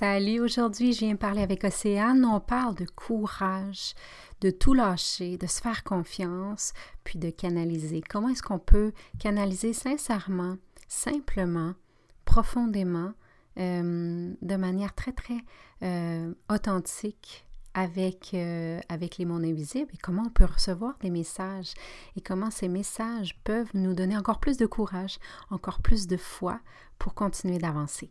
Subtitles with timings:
[0.00, 2.24] Salut, aujourd'hui je viens parler avec Océane.
[2.24, 3.92] On parle de courage,
[4.40, 6.72] de tout lâcher, de se faire confiance,
[7.04, 8.00] puis de canaliser.
[8.00, 10.56] Comment est-ce qu'on peut canaliser sincèrement,
[10.88, 11.74] simplement,
[12.24, 13.12] profondément,
[13.58, 15.36] euh, de manière très très
[15.82, 17.44] euh, authentique
[17.74, 19.92] avec, euh, avec les mondes invisibles?
[19.92, 21.74] Et comment on peut recevoir des messages?
[22.16, 25.18] Et comment ces messages peuvent nous donner encore plus de courage,
[25.50, 26.58] encore plus de foi
[26.98, 28.10] pour continuer d'avancer?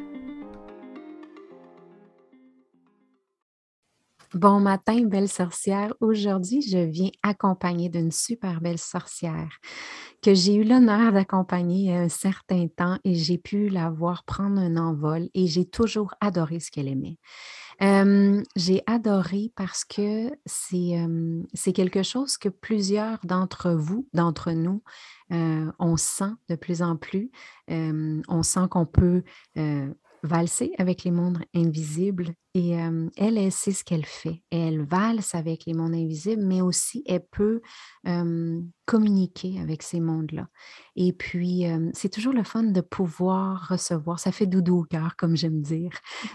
[4.33, 5.93] Bon matin, belle sorcière.
[5.99, 9.49] Aujourd'hui, je viens accompagnée d'une super belle sorcière
[10.21, 14.77] que j'ai eu l'honneur d'accompagner un certain temps et j'ai pu la voir prendre un
[14.77, 17.17] envol et j'ai toujours adoré ce qu'elle aimait.
[18.55, 24.81] j'ai adoré parce que c'est quelque chose que plusieurs d'entre vous, d'entre nous,
[25.29, 27.31] on sent de plus en plus.
[27.67, 29.23] on sent qu'on peut
[30.23, 34.43] valser avec les mondes invisibles et elle, elle sait ce qu'elle fait.
[34.51, 37.61] Elle valse avec les mondes invisibles, mais aussi elle peut
[38.85, 40.47] communiquer avec ces mondes-là.
[40.95, 45.37] Et puis, c'est toujours le fun de pouvoir recevoir, ça fait doudou au cœur, comme
[45.37, 45.91] j'aime dire,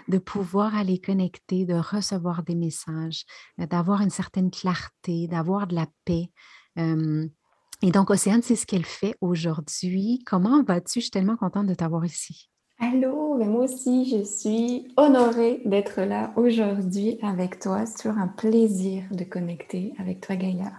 [0.09, 3.25] de pouvoir aller connecter, de recevoir des messages,
[3.59, 6.31] d'avoir une certaine clarté, d'avoir de la paix.
[6.79, 10.23] et donc, Océane, c'est ce qu'elle fait aujourd'hui.
[10.25, 11.01] Comment vas-tu?
[11.01, 12.49] Je suis tellement contente de t'avoir ici.
[12.79, 17.87] Allô, mais moi aussi, je suis honorée d'être là aujourd'hui avec toi.
[17.87, 20.73] C'est toujours un plaisir de connecter avec toi, Gaïa.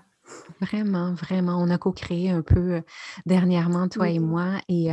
[0.62, 1.58] Vraiment, vraiment.
[1.60, 2.82] On a co-créé un peu euh,
[3.26, 4.60] dernièrement, toi et moi.
[4.68, 4.92] Et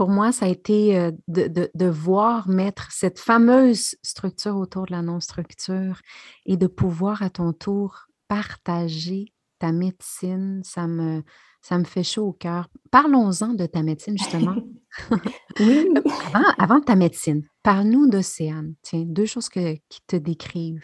[0.00, 5.02] pour moi, ça a été euh, de, voir mettre cette fameuse structure autour de la
[5.02, 6.00] non-structure
[6.46, 10.60] et de pouvoir à ton tour partager ta médecine.
[10.64, 11.22] Ça me,
[11.62, 12.68] ça me fait chaud au cœur.
[12.90, 14.56] Parlons-en de ta médecine, justement.
[15.60, 15.88] oui.
[16.58, 18.74] avant, ta médecine, parle-nous d'Océane.
[18.82, 20.82] Tiens, deux choses qui te décrivent.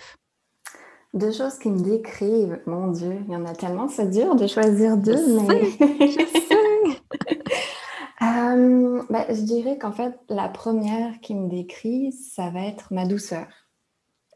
[1.14, 2.60] Deux choses qui me décrivent.
[2.66, 5.64] Mon Dieu, il y en a tellement, c'est dur de choisir deux, je mais.
[6.08, 7.42] je sais.
[8.22, 13.04] Euh, ben, je dirais qu'en fait, la première qui me décrit, ça va être ma
[13.04, 13.46] douceur.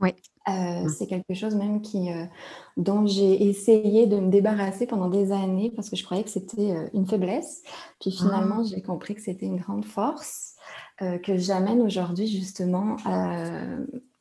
[0.02, 0.14] Oui.
[0.48, 0.88] Euh, mmh.
[0.88, 2.24] C'est quelque chose même qui, euh,
[2.76, 6.72] dont j'ai essayé de me débarrasser pendant des années parce que je croyais que c'était
[6.72, 7.62] euh, une faiblesse.
[8.00, 8.64] Puis finalement, ah.
[8.64, 10.54] j'ai compris que c'était une grande force
[11.22, 12.96] que j'amène aujourd'hui justement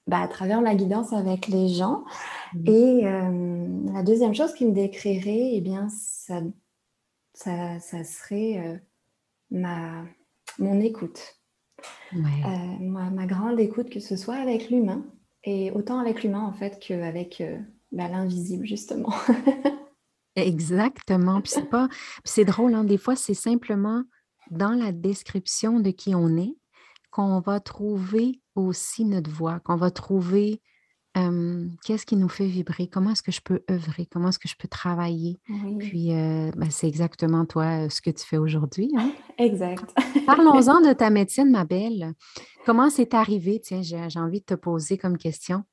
[0.08, 2.06] bah, à travers la guidance avec les gens.
[2.54, 2.70] Mmh.
[2.70, 3.02] Et
[3.94, 6.42] la deuxième chose qui me décrirait, eh bien, ça,
[7.34, 8.82] ça, ça serait
[9.52, 10.06] ma,
[10.58, 11.42] mon écoute.
[12.14, 15.04] ma, ma grande écoute, que ce soit avec l'humain,
[15.44, 17.58] et autant avec l'humain, en fait, qu'avec euh,
[17.92, 19.14] bah, l'invisible, justement.
[20.36, 21.42] Exactement.
[21.42, 21.54] Puis
[22.24, 24.04] c'est drôle, hein, des fois, c'est simplement
[24.52, 26.56] dans la description de qui on est
[27.12, 30.62] qu'on va trouver aussi notre voix, qu'on va trouver
[31.16, 34.56] qu'est-ce qui nous fait vibrer, comment est-ce que je peux œuvrer, comment est-ce que je
[34.58, 35.38] peux travailler?
[35.80, 38.92] Puis ben, c'est exactement toi ce que tu fais aujourd'hui.
[38.98, 39.12] Hein.
[39.38, 39.94] Exact.
[40.26, 42.14] Parlons-en de ta médecine, ma belle.
[42.66, 43.60] Comment c'est arrivé?
[43.64, 45.64] Tiens, j'ai envie de te poser comme question.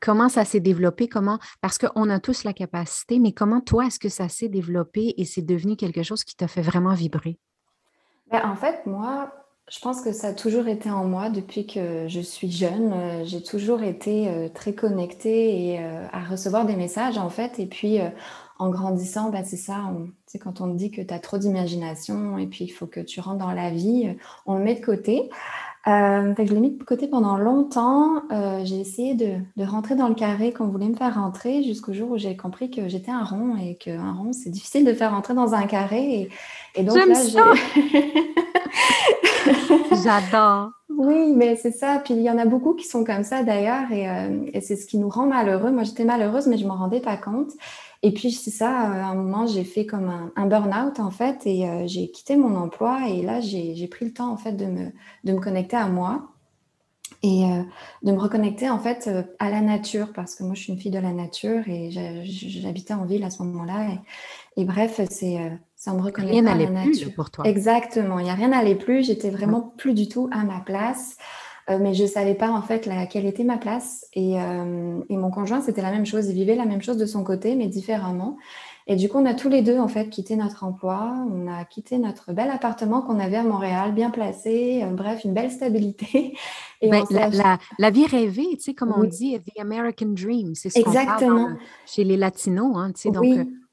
[0.00, 1.08] comment ça s'est développé?
[1.08, 5.14] Comment Parce qu'on a tous la capacité, mais comment toi, est-ce que ça s'est développé
[5.16, 7.38] et c'est devenu quelque chose qui t'a fait vraiment vibrer?
[8.30, 9.30] Ben, en fait, moi,
[9.70, 12.92] je pense que ça a toujours été en moi depuis que je suis jeune.
[12.92, 17.58] Euh, j'ai toujours été euh, très connectée et euh, à recevoir des messages en fait.
[17.58, 17.98] Et puis
[18.58, 19.92] en grandissant, bah, c'est ça,
[20.26, 23.00] c'est quand on te dit que tu as trop d'imagination et puis il faut que
[23.00, 24.14] tu rentres dans la vie,
[24.46, 25.30] on le met de côté.
[25.88, 28.22] Euh, je l'ai mis de côté pendant longtemps.
[28.30, 31.92] Euh, j'ai essayé de, de, rentrer dans le carré qu'on voulait me faire rentrer jusqu'au
[31.92, 35.10] jour où j'ai compris que j'étais un rond et qu'un rond, c'est difficile de faire
[35.10, 36.20] rentrer dans un carré.
[36.20, 36.30] Et,
[36.76, 38.12] et donc là, j'ai...
[40.04, 40.70] J'adore.
[40.88, 42.00] Oui, mais c'est ça.
[42.04, 44.76] Puis il y en a beaucoup qui sont comme ça d'ailleurs, et, euh, et c'est
[44.76, 45.72] ce qui nous rend malheureux.
[45.72, 47.50] Moi, j'étais malheureuse, mais je m'en rendais pas compte.
[48.04, 51.68] Et puis, c'est ça, à un moment, j'ai fait comme un, burn-out, en fait, et
[51.68, 53.08] euh, j'ai quitté mon emploi.
[53.08, 54.86] Et là, j'ai pris le temps, en fait, de me,
[55.22, 56.28] de me connecter à moi
[57.22, 57.62] et euh,
[58.02, 60.80] de me reconnecter, en fait, euh, à la nature, parce que moi, je suis une
[60.80, 61.90] fille de la nature et
[62.24, 63.90] j'habitais en ville à ce moment-là.
[64.56, 65.38] Et, bref, c'est
[65.76, 67.06] ça me reconnecter à la nature.
[67.06, 67.46] Plus pour toi.
[67.46, 69.06] Exactement, il n'y a rien n'allait plus.
[69.06, 71.16] J'étais vraiment plus du tout à ma place.
[71.70, 74.06] Euh, mais je ne savais pas en fait quelle était ma place.
[74.16, 76.28] Euh, et, mon conjoint, c'était la même chose.
[76.28, 78.36] Il vivait la même chose de son côté, mais différemment.
[78.88, 81.14] Et du coup, on a tous les deux en fait quitté notre emploi.
[81.30, 84.82] On a quitté notre bel appartement qu'on avait à Montréal, bien placé.
[84.82, 86.36] Euh, bref, une belle stabilité.
[86.80, 87.04] Et ben,
[87.78, 91.56] la, vie rêvée, tu sais, comme on dit, the American dream, c'est ce qu'on parle
[91.86, 92.76] chez les Latinos.
[92.76, 93.24] Hein, tu sais, donc,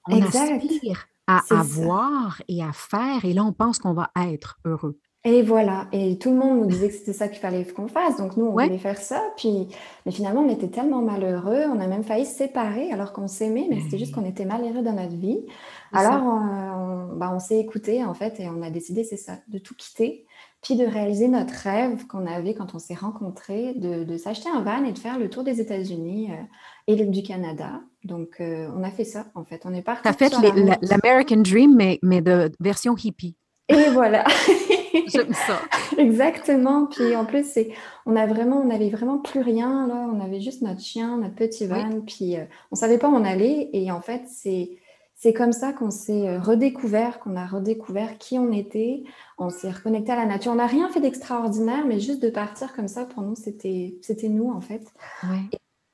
[0.08, 3.26] on aspire à avoir et à faire.
[3.26, 5.00] Et là, on pense qu'on va être heureux.
[5.26, 8.16] Et voilà, et tout le monde nous disait que c'était ça qu'il fallait qu'on fasse,
[8.16, 9.68] donc nous on voulait faire ça, puis
[10.06, 13.68] mais finalement on était tellement malheureux, on a même failli se séparer alors qu'on s'aimait,
[13.70, 15.46] mais c'était juste qu'on était malheureux dans notre vie.
[15.92, 19.58] Alors on, bah, on s'est écouté en fait et on a décidé c'est ça, de
[19.58, 20.26] tout quitter,
[20.62, 24.62] puis de réaliser notre rêve qu'on avait quand on s'est rencontrés, de, de s'acheter un
[24.62, 26.36] van et de faire le tour des États-Unis euh,
[26.88, 27.82] et du Canada.
[28.06, 30.04] Donc euh, on a fait ça en fait, on est parti.
[30.04, 30.34] Tu as fait
[30.82, 33.36] l'American Dream mais, mais de version hippie.
[33.68, 34.24] Et voilà.
[35.08, 35.60] J'aime ça.
[35.98, 36.88] Exactement.
[36.88, 37.72] Puis en plus, c'est,
[38.06, 40.10] on a vraiment, on n'avait vraiment plus rien là.
[40.14, 42.02] On avait juste notre chien, notre petit van.
[42.06, 43.70] Puis euh, on savait pas où on allait.
[43.74, 44.80] Et en fait, c'est
[45.20, 49.04] c'est comme ça qu'on s'est euh, redécouvert, qu'on a redécouvert qui on était.
[49.38, 50.54] On s'est reconnecté à la nature.
[50.54, 54.30] On n'a rien fait d'extraordinaire, mais juste de partir comme ça, pour nous, c'était, c'était
[54.30, 54.82] nous, en fait.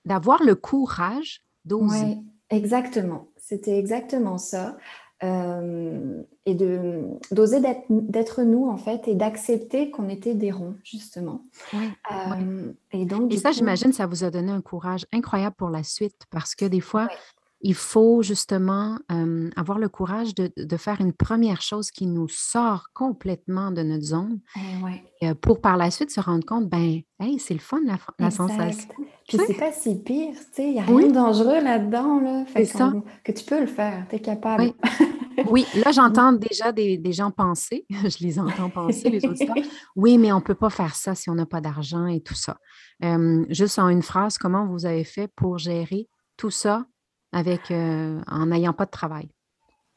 [0.06, 2.20] D'avoir le courage d'oser.
[2.52, 3.30] exactement.
[3.38, 4.78] C'était exactement ça.
[5.24, 11.46] Euh, et de d'oser d'être nous en fait et d'accepter qu'on était des ronds justement.
[11.74, 15.84] Euh, et donc et ça, j'imagine, ça vous a donné un courage incroyable pour la
[15.84, 17.08] suite parce que des fois,
[17.62, 18.98] il faut justement
[19.56, 24.04] avoir le courage de, de, faire une première chose qui nous sort complètement de notre
[24.04, 24.40] zone
[25.22, 28.30] eh pour par la suite se rendre compte, ben, hey, c'est le fun la, la
[28.30, 28.90] sensation.
[29.28, 32.20] Puis c'est pas si pire, tu sais, il n'y a rien de dangereux là-dedans.
[32.20, 32.94] Là, ça.
[33.24, 34.74] Que tu peux le faire, tu es capable.
[35.50, 35.66] Oui.
[35.84, 39.42] là j'entends déjà des, des, gens penser, je les entends penser, les autres.
[39.96, 42.36] Oui, mais on ne peut pas faire ça si on n'a pas d'argent et tout
[42.36, 42.58] ça.
[43.50, 46.86] juste en une phrase, comment vous avez fait pour gérer tout ça
[47.36, 49.28] avec, euh, en n'ayant pas de travail?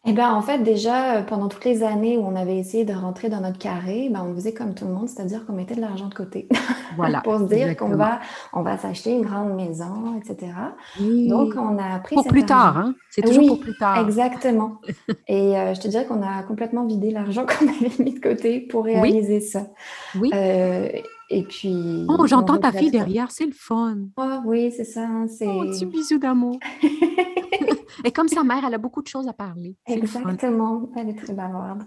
[0.05, 2.93] Eh bien, en fait, déjà, euh, pendant toutes les années où on avait essayé de
[2.93, 5.81] rentrer dans notre carré, ben, on faisait comme tout le monde, c'est-à-dire qu'on mettait de
[5.81, 6.49] l'argent de côté.
[6.97, 7.21] Voilà.
[7.21, 8.19] pour se dire qu'on va,
[8.53, 10.53] on va s'acheter une grande maison, etc.
[10.99, 12.95] Donc, on a pris Pour plus tard, hein?
[13.11, 13.99] C'est toujours pour plus tard.
[13.99, 14.81] Exactement.
[15.29, 18.61] Et euh, je te dirais qu'on a complètement vidé l'argent qu'on avait mis de côté
[18.61, 19.67] pour réaliser ça.
[20.19, 20.31] Oui.
[21.29, 22.07] Et puis.
[22.09, 23.97] Oh, j'entends ta fille derrière, c'est le fun.
[24.17, 25.07] Oh, oui, c'est ça.
[25.07, 26.59] Hein, oh, petit bisou d'amour.
[28.05, 29.77] Et comme sa mère, elle a beaucoup de choses à parler.
[29.87, 31.83] Exactement, elle est très bavarde.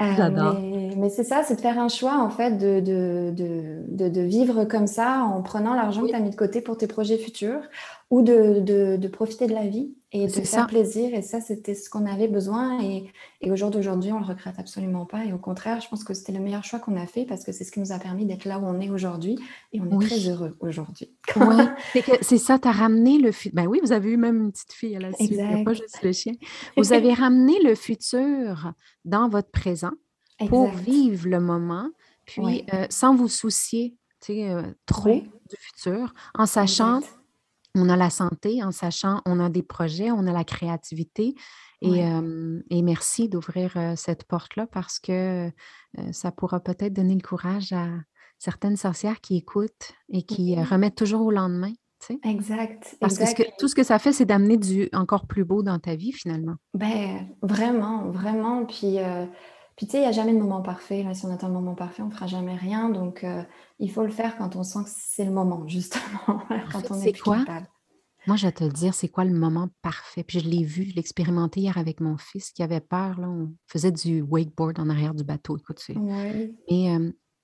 [0.00, 4.64] Euh, mais, c'est ça, c'est de faire un choix en fait de, de, de, vivre
[4.64, 7.62] comme ça en prenant l'argent que tu as mis de côté pour tes projets futurs
[8.10, 11.14] ou de, profiter de la vie et de faire plaisir.
[11.14, 12.80] Et ça, c'était ce qu'on avait besoin.
[12.82, 13.10] Et,
[13.40, 15.24] et au jour d'aujourd'hui, on le regrette absolument pas.
[15.24, 17.52] Et au contraire, je pense que c'était le meilleur choix qu'on a fait parce que
[17.52, 19.38] c'est ce qui nous a permis d'être là où on est aujourd'hui.
[19.72, 21.10] Et on est très heureux aujourd'hui.
[22.22, 23.56] c'est ça, tu as ramené le futur.
[23.56, 26.12] Ben oui, vous avez eu même une petite fille à la suite, pas juste le
[26.12, 26.32] chien.
[26.76, 28.72] Vous avez ramené le futur
[29.04, 29.92] dans votre présent
[30.48, 31.88] pour vivre le moment,
[32.24, 33.96] puis euh, sans vous soucier
[34.30, 37.00] euh, trop du futur, en sachant
[37.76, 41.34] on a la santé en sachant on a des projets, on a la créativité.
[41.82, 42.00] Et,
[42.70, 45.52] et merci d'ouvrir cette porte-là parce que
[46.10, 47.88] ça pourra peut-être donner le courage à
[48.38, 51.72] certaines sorcières qui écoutent et qui remettent toujours au lendemain.
[52.24, 52.96] Exact.
[53.00, 55.96] Parce que, tout ce que ça fait, c'est d'amener du encore plus beau dans ta
[55.96, 56.54] vie finalement.
[56.74, 58.64] Ben, vraiment, vraiment.
[58.64, 58.98] Puis,
[59.76, 61.02] puis tu sais, il n'y a jamais de moment parfait.
[61.02, 62.88] Là, si on attend un moment parfait, on ne fera jamais rien.
[62.88, 63.26] Donc,
[63.78, 66.40] il faut le faire quand on sent que c'est le moment, justement.
[66.72, 67.44] quand on est, quoi?
[68.26, 70.24] Moi, je vais te le dire, c'est quoi le moment parfait?
[70.24, 73.20] Puis je l'ai vu, je l'ai expérimenté hier avec mon fils qui avait peur.
[73.20, 73.28] Là.
[73.28, 75.56] On faisait du wakeboard en arrière du bateau.
[75.56, 75.80] Écoute.
[76.66, 76.88] Et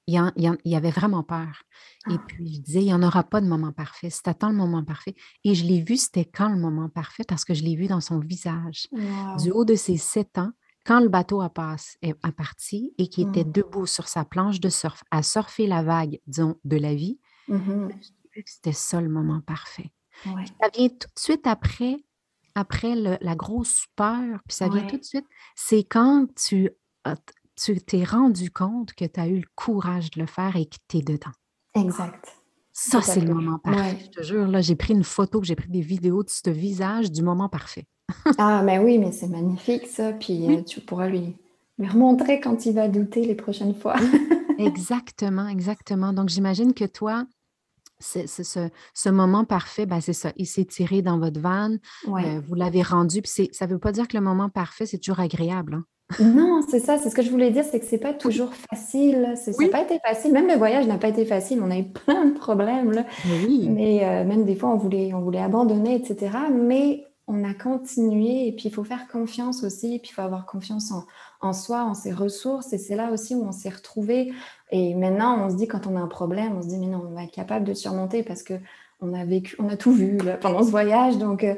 [0.09, 1.63] il, y avait vraiment peur.
[2.11, 2.25] Et ah.
[2.27, 4.11] puis, je disais, il n'y en aura pas de moment parfait.
[4.11, 5.15] Si tu attends le moment parfait.
[5.45, 7.25] Et je l'ai vu, c'était quand le moment parfait?
[7.29, 8.89] Parce que je l'ai vu dans son visage.
[9.39, 10.51] Du haut de ses sept ans,
[10.85, 11.97] quand le bateau a, passe,
[12.37, 13.53] parti et qui était mmh.
[13.53, 17.89] debout sur sa planche de surf, à surfer la vague, disons, de la vie, mmh
[18.47, 19.93] c'était ça le moment parfait.
[20.25, 21.97] Ça vient tout de suite après,
[22.55, 25.27] après la grosse peur, puis ça vient tout de suite.
[25.55, 26.71] C'est quand tu
[27.57, 30.77] tu t'es rendu compte que tu as eu le courage de le faire et que
[30.89, 31.33] tu es dedans.
[31.75, 32.42] Exact.
[32.73, 33.99] Ça, c'est le moment parfait.
[34.05, 37.13] Je te jure, là, j'ai pris une photo, j'ai pris des vidéos de ce visage
[37.13, 37.87] du moment parfait.
[38.39, 40.13] ah, mais oui, mais c'est magnifique ça.
[40.13, 41.37] Puis euh, tu pourras lui,
[41.79, 43.97] lui remontrer quand il va douter les prochaines fois.
[44.59, 46.13] exactement, exactement.
[46.15, 47.27] Donc, j'imagine que toi,
[47.99, 50.33] c'est, ce, ce, moment parfait, ben c'est ça.
[50.37, 51.77] Il s'est tiré dans votre van,
[52.09, 53.23] euh, vous l'avez rendu.
[53.23, 55.75] Puis ça ne veut pas dire que le moment parfait, c'est toujours agréable.
[55.75, 55.85] Hein.
[56.21, 59.35] Non, c'est ça, c'est ce que je voulais dire, c'est que c'est pas toujours facile.
[59.37, 60.33] Ça n'a pas été facile.
[60.33, 61.61] Même le voyage n'a pas été facile.
[61.63, 62.93] On a eu plein de problèmes.
[62.93, 63.05] Là.
[63.69, 66.37] Mais euh, même des fois, on voulait, on voulait abandonner, etc.
[66.53, 68.49] Mais on a continué.
[68.49, 69.95] Et puis, il faut faire confiance aussi.
[69.95, 71.07] Et puis, il faut avoir confiance en,
[71.41, 72.73] en soi, en ses ressources.
[72.73, 74.33] Et c'est là aussi où on s'est retrouvé.
[74.71, 77.03] Et maintenant, on se dit, quand on a un problème, on se dit, mais non,
[77.09, 78.55] on va être capable de surmonter parce que
[79.03, 81.19] on a vécu, on a tout vu pendant ce voyage.
[81.19, 81.55] Donc, euh,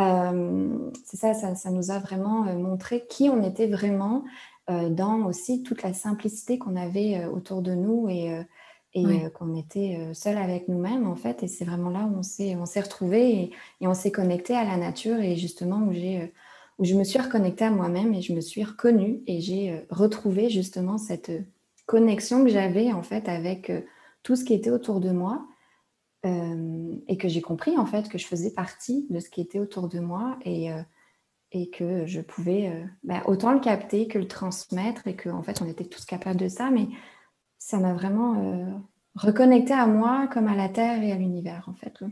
[0.00, 4.24] euh, c'est ça, ça, nous a vraiment euh, montré qui on était vraiment
[4.90, 8.38] dans aussi toute la simplicité qu'on avait autour de nous et,
[8.92, 11.42] et qu'on était seul avec nous-mêmes, en fait.
[11.42, 13.50] Et c'est vraiment là où on s'est, on s'est retrouvés et,
[13.80, 16.34] et, on s'est connecté à la nature et justement où, j'ai,
[16.78, 20.50] où je me suis reconnectée à moi-même et je me suis reconnue et j'ai retrouvé
[20.50, 21.32] justement cette
[21.86, 23.72] connexion que j'avais en fait avec
[24.22, 25.46] tout ce qui était autour de moi
[26.26, 29.60] euh, et que j'ai compris en fait que je faisais partie de ce qui était
[29.60, 30.82] autour de moi et, euh,
[31.52, 35.42] et que je pouvais euh, bah, autant le capter que le transmettre et qu'en en
[35.42, 36.88] fait on était tous capables de ça, mais
[37.58, 38.82] ça m'a vraiment
[39.14, 42.02] reconnecté à moi comme à la terre et à l'univers en fait.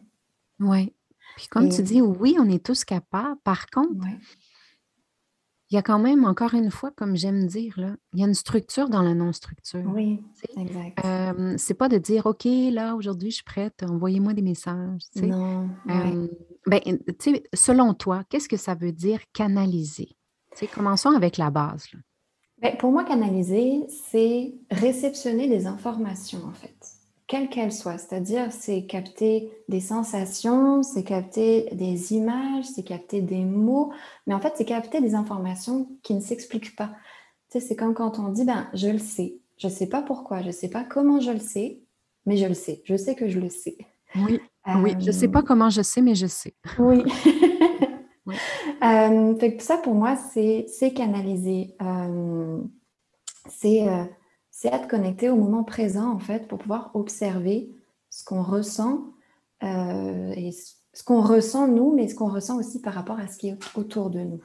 [0.60, 0.92] Oui.
[1.36, 3.38] Puis comme tu dis, oui, on est tous capables.
[3.44, 4.06] Par contre,
[5.70, 8.26] il y a quand même, encore une fois, comme j'aime dire, là, il y a
[8.26, 9.82] une structure dans la non-structure.
[9.92, 10.22] Oui,
[10.56, 11.04] exact.
[11.04, 15.02] Euh, c'est pas de dire, OK, là, aujourd'hui, je suis prête, envoyez-moi des messages.
[15.16, 15.68] Non.
[15.90, 16.28] Euh,
[16.66, 16.80] ben,
[17.52, 20.10] selon toi, qu'est-ce que ça veut dire canaliser?
[20.72, 21.86] commençons avec la base.
[22.62, 26.75] Ben, pour moi, canaliser, c'est réceptionner des informations, en fait
[27.26, 27.98] quelle qu'elle soit.
[27.98, 33.92] C'est-à-dire, c'est capter des sensations, c'est capter des images, c'est capter des mots,
[34.26, 36.90] mais en fait, c'est capter des informations qui ne s'expliquent pas.
[37.50, 39.38] Tu sais, c'est comme quand on dit, ben, je le sais.
[39.58, 41.80] Je ne sais pas pourquoi, je ne sais pas comment je le sais,
[42.26, 42.82] mais je le sais.
[42.84, 43.76] Je sais que je le sais.
[44.14, 44.40] Oui,
[44.82, 44.94] oui.
[45.00, 46.54] je ne sais pas euh, comment je sais, mais je sais.
[46.78, 47.04] Oui.
[48.82, 51.76] Euh, fait que ça, pour moi, c'est canaliser.
[51.80, 52.58] Euh,
[53.48, 53.86] c'est
[54.58, 57.70] c'est être connecté au moment présent, en fait, pour pouvoir observer
[58.08, 59.12] ce qu'on ressent
[59.62, 63.36] euh, et ce qu'on ressent nous, mais ce qu'on ressent aussi par rapport à ce
[63.36, 64.42] qui est autour de nous.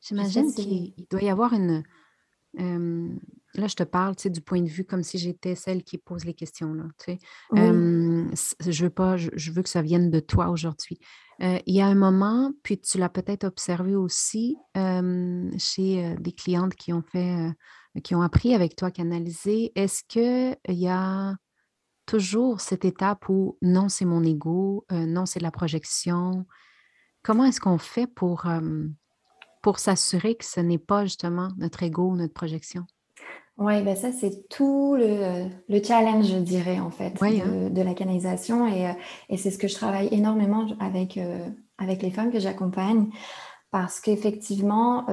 [0.00, 1.84] J'imagine qu'il doit y avoir une.
[2.58, 3.14] Euh,
[3.54, 6.34] là, je te parle du point de vue comme si j'étais celle qui pose les
[6.34, 6.74] questions.
[6.74, 6.86] Là,
[7.54, 8.24] euh,
[8.66, 10.98] je, veux pas, je, veux que ça vienne de toi aujourd'hui.
[11.38, 16.92] il y a un moment, puis tu l'as peut-être observé aussi chez des clientes qui
[16.92, 17.52] ont fait
[18.00, 21.34] qui ont appris avec toi à canaliser, est-ce qu'il y a
[22.06, 26.46] toujours cette étape où non, c'est mon ego, euh, non, c'est la projection?
[27.22, 28.46] Comment est-ce qu'on fait pour,
[29.62, 32.86] pour s'assurer que ce n'est pas justement notre ego ou notre projection?
[33.58, 37.68] Oui, ben ça, c'est tout le, le, challenge, je dirais, en fait, hein.
[37.70, 38.68] de, la canalisation.
[38.68, 38.92] Et, euh,
[39.28, 41.44] et c'est ce que je travaille énormément avec, euh,
[41.76, 43.08] avec les femmes que j'accompagne.
[43.72, 45.06] Parce qu'effectivement,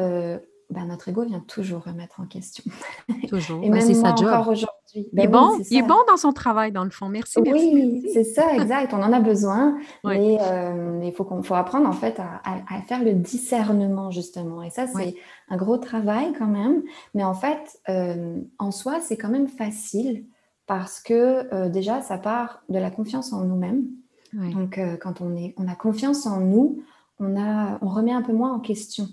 [0.70, 2.64] ben, notre ego vient toujours remettre en question.
[3.30, 3.64] Toujours.
[3.64, 4.28] Et ben, c'est sa job.
[4.28, 4.68] Encore aujourd'hui.
[4.96, 7.08] il, ben est bon, il est bon dans son travail, dans le fond.
[7.08, 7.40] Merci.
[7.42, 8.94] merci oui, c'est ça, exact.
[8.94, 9.78] On en a besoin.
[10.04, 14.64] Mais euh, il faut, qu'on, faut apprendre en fait à, à, faire le discernement, justement.
[14.64, 15.16] Et ça, c'est
[15.50, 16.84] un gros travail quand même.
[17.14, 20.26] Mais en fait, euh, en soi, c'est quand même facile
[20.66, 23.86] parce que euh, déjà, ça part de la confiance en nous-mêmes.
[24.34, 26.84] Donc, quand on, est, on a confiance en nous,
[27.20, 29.08] on, a, on remet un peu moins en question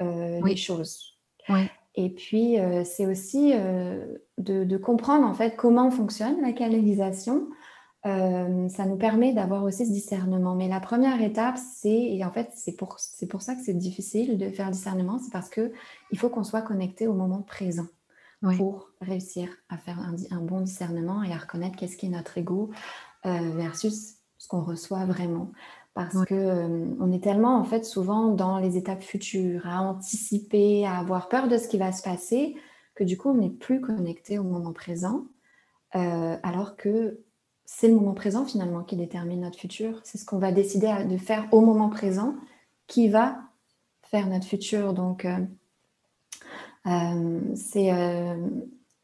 [0.00, 1.18] euh, les choses.
[1.96, 7.48] Et puis, euh, c'est aussi euh, de, comprendre en fait comment fonctionne la canalisation.
[8.04, 10.54] ça nous permet d'avoir aussi ce discernement.
[10.54, 13.74] Mais la première étape, c'est, et en fait, c'est pour, c'est pour ça que c'est
[13.74, 17.86] difficile de faire le discernement, c'est parce qu'il faut qu'on soit connecté au moment présent
[18.58, 22.36] pour réussir à faire un, un, bon discernement et à reconnaître qu'est-ce qui est notre
[22.36, 22.70] ego
[23.24, 25.50] versus ce qu'on reçoit vraiment
[25.94, 29.80] parce qu'on que euh, on est tellement en fait souvent dans les étapes futures, à
[29.80, 32.56] anticiper, à avoir peur de ce qui va se passer,
[32.94, 35.26] que du coup on n'est plus connecté au moment présent,
[35.94, 37.20] euh, alors que
[37.64, 40.00] c'est le moment présent finalement qui détermine notre futur.
[40.02, 42.34] C'est ce qu'on va décider de faire au moment présent
[42.88, 43.38] qui va
[44.02, 44.92] faire notre futur.
[44.92, 45.24] Donc
[46.86, 47.90] euh, c'est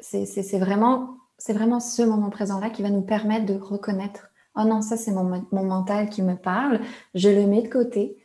[0.00, 1.16] c'est vraiment,
[1.48, 5.46] vraiment ce moment présent-là qui va nous permettre de reconnaître, oh non, ça c'est mon,
[5.52, 6.80] mon, mental qui me parle,
[7.14, 8.16] je le mets de côté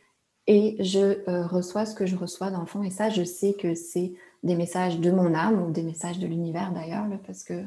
[0.46, 2.82] et je reçois ce que je reçois dans le fond.
[2.82, 6.26] Et ça, je sais que c'est des messages de mon âme ou des messages de
[6.26, 7.64] l'univers d'ailleurs, parce que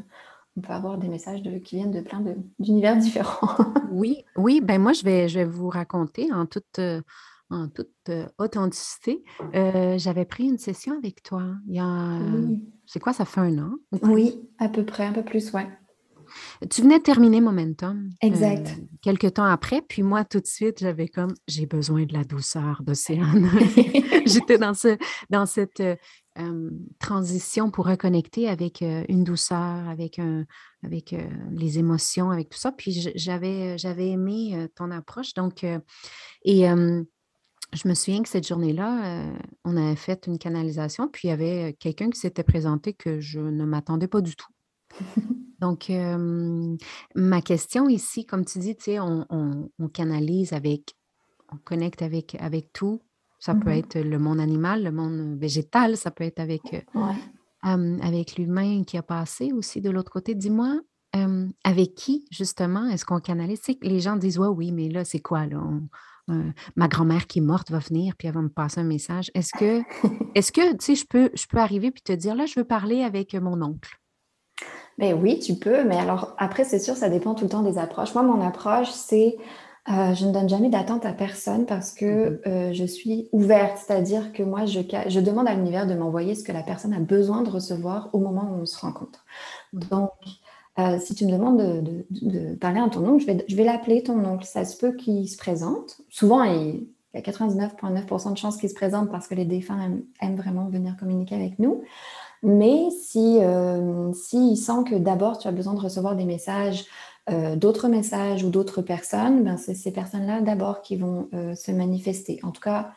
[0.56, 2.24] on peut avoir des messages de, qui viennent de plein
[2.58, 3.74] d'univers différents.
[3.92, 6.80] oui, oui, ben moi je vais, je vais vous raconter en toute,
[7.50, 9.24] en toute authenticité.
[9.56, 12.20] Euh, j'avais pris une session avec toi il y a,
[12.86, 13.72] c'est quoi, ça fait un an?
[14.01, 15.68] Oui, à peu près, un peu plus, ouais.
[16.69, 18.09] Tu venais de terminer Momentum.
[18.21, 18.67] Exact.
[18.67, 22.24] Euh, quelques temps après, puis moi, tout de suite, j'avais comme, j'ai besoin de la
[22.24, 23.50] douceur d'Océane.
[24.25, 24.98] J'étais dans, ce,
[25.29, 26.69] dans cette euh,
[27.00, 30.45] transition pour reconnecter avec euh, une douceur, avec, un,
[30.83, 31.15] avec
[31.51, 32.71] les émotions, avec tout ça.
[32.71, 35.33] Puis j'avais, j'avais aimé ton approche.
[35.33, 36.65] Donc, et
[37.74, 39.25] je me souviens que cette journée-là,
[39.63, 43.39] on avait fait une canalisation, puis il y avait quelqu'un qui s'était présenté que je
[43.39, 44.51] ne m'attendais pas du tout.
[45.60, 45.91] Donc,
[47.15, 50.96] ma question ici, comme tu dis, tu sais, on, canalise avec,
[51.51, 53.01] on connecte avec, avec tout.
[53.39, 56.62] Ça peut mmh être le monde animal, le monde végétal, ça peut être avec,
[57.62, 60.36] avec l'humain qui a passé aussi de l'autre côté.
[60.36, 60.79] Dis-moi,
[61.63, 63.62] avec qui, justement, est-ce qu'on canalise?
[63.81, 65.62] Les gens disent, ouais, oui, mais là, c'est quoi, là?
[66.75, 69.31] ma grand-mère qui est morte va venir, puis elle va me passer un message.
[69.34, 69.81] Est-ce que,
[70.36, 72.65] est-ce que, tu sais, je peux, je peux arriver puis te dire, là, je veux
[72.65, 74.00] parler avec mon oncle?
[75.00, 77.77] Mais oui, tu peux, mais alors après, c'est sûr, ça dépend tout le temps des
[77.77, 78.13] approches.
[78.13, 79.38] Moi, mon approche, c'est
[79.89, 82.39] euh, je ne donne jamais d'attente à personne parce que mhm.
[82.48, 86.44] euh, je suis ouverte, c'est-à-dire que moi, je, je demande à l'univers de m'envoyer ce
[86.44, 89.25] que la personne a besoin de recevoir au moment où on se rencontre.
[89.72, 89.84] Mhm.
[89.89, 90.12] Donc,
[90.79, 91.58] euh, si tu me demandes
[92.10, 94.46] de, parler à ton oncle, je vais, je vais l'appeler ton oncle.
[94.46, 96.01] Ça se peut qu'il se présente.
[96.10, 99.79] Souvent, il, y a 99,9% de chances qu'il se présente parce que les défunts
[100.22, 101.84] aiment vraiment venir communiquer avec nous.
[102.43, 106.86] Mais si, euh, si il sent que d'abord tu as besoin de recevoir des messages,
[107.29, 111.72] euh, d'autres messages ou d'autres personnes, ben c'est ces personnes-là d'abord qui vont euh, se
[111.72, 112.39] manifester.
[112.43, 112.91] En tout cas,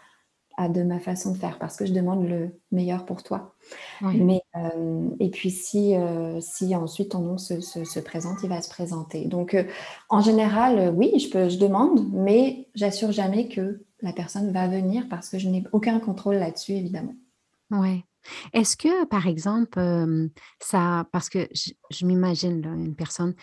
[0.57, 3.55] à de ma façon de faire, parce que je demande le meilleur pour toi.
[4.03, 4.43] Mais,
[5.19, 5.95] et puis si,
[6.41, 9.25] si ensuite ton nom se, se, présente, il va se présenter.
[9.25, 9.57] Donc
[10.11, 15.07] en général, oui, je, peux, je demande, mais j'assure jamais que la personne va venir
[15.09, 17.15] parce que je n'ai aucun contrôle là-dessus, évidemment.
[17.71, 18.05] Oui.
[18.53, 19.81] Est-ce que, par exemple,
[20.61, 23.35] ça, parce que je, m'imagine une personne,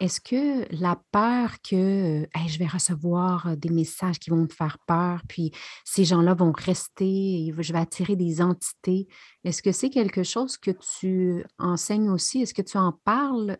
[0.00, 5.22] est-ce que la peur que je vais recevoir des messages qui vont me faire peur,
[5.28, 5.52] puis
[5.84, 9.06] ces gens-là vont rester, je vais attirer des entités,
[9.44, 12.42] est-ce que c'est quelque chose que tu enseignes aussi?
[12.42, 13.56] Est-ce que tu en parles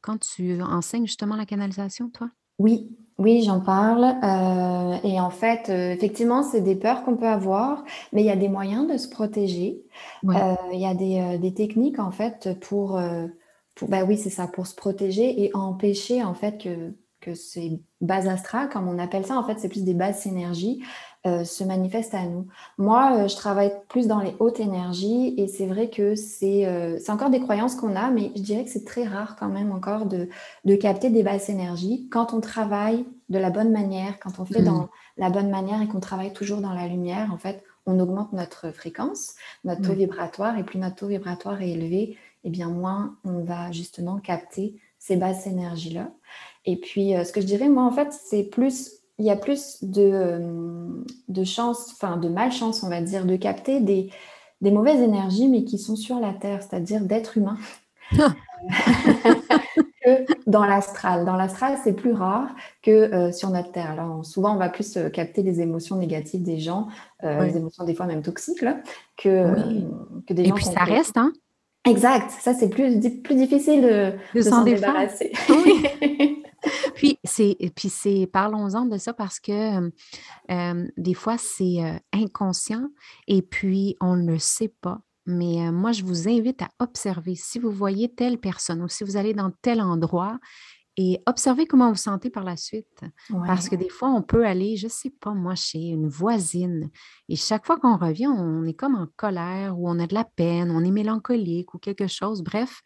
[0.00, 2.30] quand tu enseignes justement la canalisation, toi?
[2.58, 4.04] Oui, oui, j'en parle.
[4.22, 8.30] Euh, et en fait, euh, effectivement, c'est des peurs qu'on peut avoir, mais il y
[8.30, 9.82] a des moyens de se protéger.
[10.24, 13.00] Euh, il y a des, techniques, en fait, pour,
[13.74, 17.80] pour bah oui, c'est ça, pour se protéger et empêcher, en fait, que, que ces
[18.00, 20.80] bases astrales, comme on appelle ça, en fait, c'est plus des bases énergies,
[21.28, 22.46] euh, se manifeste à nous.
[22.78, 27.12] Moi, euh, je travaille plus dans les hautes énergies et c'est vrai que euh, c'est
[27.12, 30.06] encore des croyances qu'on a, mais je dirais que c'est très rare quand même encore
[30.06, 30.28] de,
[30.64, 34.62] de, capter des basses énergies quand on travaille de la bonne manière, quand on fait
[34.62, 34.88] dans mmh.
[35.18, 37.32] la bonne manière et qu'on travaille toujours dans la lumière.
[37.32, 41.70] En fait, on augmente notre fréquence, notre taux vibratoire et plus notre taux vibratoire est
[41.70, 46.10] élevé, et eh bien moins on va justement capter ces basses énergies-là.
[46.64, 49.82] Et puis, ce que je dirais, moi, en fait, c'est plus il y a plus
[49.82, 54.10] de, euh, de chance, enfin de malchance, on va dire, de capter des,
[54.60, 57.58] des mauvaises énergies, mais qui sont sur la Terre, c'est-à-dire d'êtres humains.
[58.12, 58.24] que
[60.46, 61.24] dans l'astral.
[61.24, 62.48] Dans l'astral, c'est plus rare
[62.82, 63.90] que euh, sur notre Terre.
[63.90, 66.88] Alors, souvent, on va plus euh, capter les émotions négatives des gens,
[67.22, 68.64] les émotions des fois même toxiques,
[69.16, 69.54] que,
[70.26, 70.54] que des gens.
[70.54, 71.32] Et puis, ça reste, hein?
[71.88, 72.30] Exact.
[72.30, 75.32] Ça, c'est plus, plus difficile de, de s'en débarrasser.
[75.48, 76.42] Oui.
[76.94, 79.90] puis c'est puis c'est parlons-en de ça parce que
[80.96, 82.88] des fois c'est inconscient
[83.26, 85.00] et puis on ne le sait pas.
[85.30, 89.18] Mais moi, je vous invite à observer si vous voyez telle personne ou si vous
[89.18, 90.38] allez dans tel endroit
[91.00, 93.02] et observez comment vous sentez par la suite.
[93.46, 96.90] Parce que des fois, on peut aller, je ne sais pas, moi, chez une voisine.
[97.28, 100.24] Et chaque fois qu'on revient, on est comme en colère ou on a de la
[100.24, 102.42] peine, on est mélancolique ou quelque chose.
[102.42, 102.82] Bref,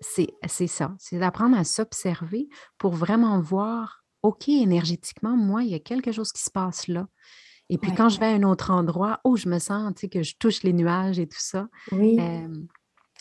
[0.00, 2.48] c'est ça, c'est d'apprendre à s'observer
[2.78, 7.06] pour vraiment voir, OK, énergétiquement, moi, il y a quelque chose qui se passe là.
[7.68, 10.08] Et puis quand je vais à un autre endroit, oh, je me sens, tu sais,
[10.08, 11.68] que je touche les nuages et tout ça.
[11.92, 12.18] Oui.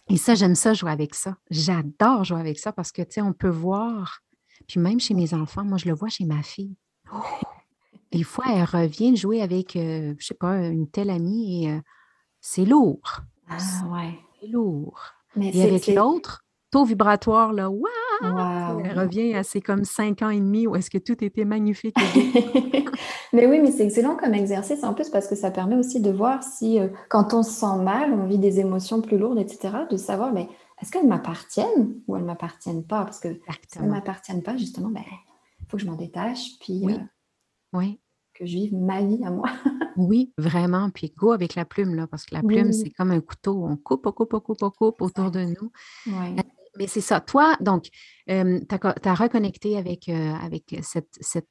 [0.09, 1.35] Et ça, j'aime ça, jouer avec ça.
[1.49, 4.21] J'adore jouer avec ça parce que, tu sais, on peut voir,
[4.67, 6.75] puis même chez mes enfants, moi, je le vois chez ma fille.
[8.11, 11.81] Des fois, elle revient jouer avec, je ne sais pas, une telle amie et
[12.39, 13.21] c'est lourd.
[13.49, 13.57] Ah
[13.91, 14.19] ouais.
[14.39, 14.99] C'est lourd.
[15.35, 18.81] Mais Et avec l'autre, taux vibratoire, là, waouh!
[18.83, 21.95] Elle revient à c'est comme cinq ans et demi où est-ce que tout était magnifique.
[23.33, 26.11] mais oui, mais c'est excellent comme exercice en plus parce que ça permet aussi de
[26.11, 29.69] voir si, euh, quand on se sent mal, on vit des émotions plus lourdes, etc.,
[29.89, 30.47] de savoir, mais
[30.81, 33.03] est-ce qu'elles m'appartiennent ou elles ne m'appartiennent pas?
[33.05, 35.03] Parce que si elles ne m'appartiennent pas, justement, ben,
[35.59, 36.57] il faut que je m'en détache.
[36.59, 36.93] Puis, oui.
[36.93, 36.99] Euh,
[37.73, 37.99] oui
[38.35, 39.49] que je vive ma vie à moi.
[39.97, 40.89] oui, vraiment.
[40.91, 43.65] Puis go avec la plume, là, parce que la plume, c'est comme un couteau.
[43.65, 45.71] On coupe, on coupe, on coupe, on coupe autour de nous.
[46.07, 46.35] Euh,
[46.77, 47.21] mais c'est ça.
[47.21, 47.89] Toi, donc,
[48.27, 51.47] tu as, reconnecté avec, euh, avec cette, cette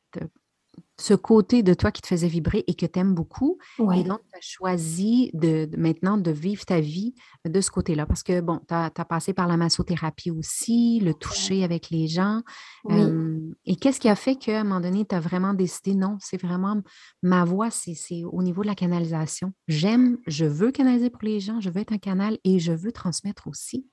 [0.97, 3.59] ce côté de toi qui te faisait vibrer et que tu aimes beaucoup.
[3.95, 8.07] Et donc, tu as choisi de, maintenant de vivre ta vie de ce côté-là.
[8.07, 12.43] Parce que, bon, tu as, passé par la massothérapie aussi, le toucher avec les gens.
[12.91, 16.41] et qu'est-ce qui a fait qu'à un moment donné, tu as vraiment décidé, non, c'est
[16.41, 16.81] vraiment
[17.23, 19.53] ma voix, c'est au niveau de la canalisation.
[19.67, 22.93] J'aime, je veux canaliser pour les gens, je veux être un canal et je veux
[22.93, 23.87] transmettre aussi.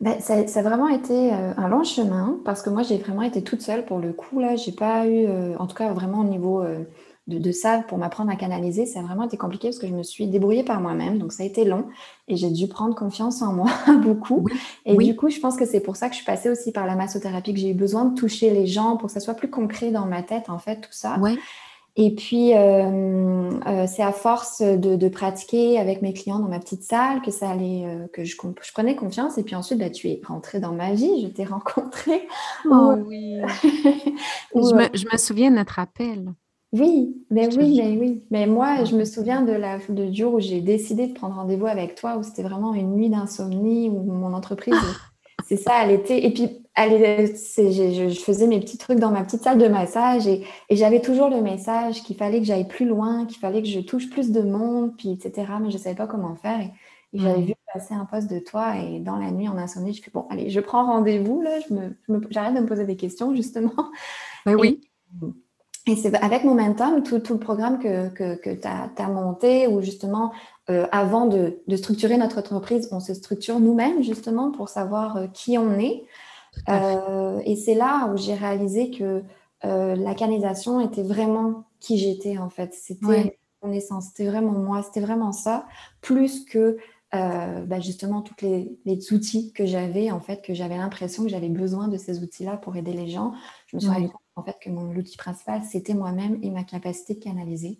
[0.00, 3.42] Ben, ça, a vraiment été euh, un long chemin parce que moi, j'ai vraiment été
[3.42, 4.40] toute seule pour le coup.
[4.40, 6.84] Là, j'ai pas eu, euh, en tout cas, vraiment au niveau euh,
[7.28, 10.02] de, ça pour m'apprendre à canaliser, ça a vraiment été compliqué parce que je me
[10.02, 11.18] suis débrouillée par moi-même.
[11.18, 11.86] Donc, ça a été long
[12.26, 13.70] et j'ai dû prendre confiance en moi
[14.02, 14.46] beaucoup.
[14.84, 16.86] Et du coup, je pense que c'est pour ça que je suis passée aussi par
[16.86, 19.50] la massothérapie, que j'ai eu besoin de toucher les gens pour que ça soit plus
[19.50, 21.18] concret dans ma tête, en fait, tout ça.
[21.96, 26.82] Et puis, euh, euh, c'est à force de, pratiquer avec mes clients dans ma petite
[26.82, 29.38] salle que ça allait, euh, que je, je, prenais confiance.
[29.38, 32.26] Et puis ensuite, bah, tu es rentrée dans ma vie, je t'ai rencontrée.
[32.68, 33.36] Oh oui.
[33.62, 36.32] je, me, je, me, souviens de notre appel.
[36.72, 38.24] Oui, mais oui, mais oui.
[38.32, 41.66] Mais moi, je me souviens de la, de jour où j'ai décidé de prendre rendez-vous
[41.66, 44.74] avec toi, où c'était vraiment une nuit d'insomnie, où mon entreprise
[45.46, 46.24] c'est ça, elle était.
[46.24, 50.26] Et puis, elle je, je, faisais mes petits trucs dans ma petite salle de massage
[50.26, 53.80] et, j'avais toujours le message qu'il fallait que j'aille plus loin, qu'il fallait que je
[53.80, 55.52] touche plus de monde, puis etc.
[55.60, 56.60] Mais je ne savais pas comment faire.
[56.60, 56.70] Et,
[57.16, 60.10] j'avais vu passer un poste de toi et dans la nuit en insomnie, je fais
[60.12, 61.42] bon, allez, je prends rendez-vous.
[61.42, 63.72] Là, je me, j'arrête de me poser des questions justement.
[64.44, 64.80] Ben oui.
[65.86, 69.66] Et c'est avec Momentum, tout, tout le programme que, que, que tu as, as, monté,
[69.66, 70.32] où justement,
[70.70, 75.26] euh, avant de, de, structurer notre entreprise, on se structure nous-mêmes justement pour savoir euh,
[75.26, 76.04] qui on est.
[76.68, 79.22] Euh, et c'est là où j'ai réalisé que
[79.64, 82.74] euh, la canalisation était vraiment qui j'étais en fait.
[82.74, 85.66] C'était mon essence, c'était vraiment moi, c'était vraiment ça,
[86.00, 86.76] plus que
[87.14, 91.28] euh, bah, justement tous les, les, outils que j'avais, en fait, que j'avais l'impression que
[91.28, 93.32] j'avais besoin de ces outils-là pour aider les gens.
[93.68, 96.64] Je me suis rendu compte en fait que mon outil principal, c'était moi-même et ma
[96.64, 97.78] capacité de canaliser.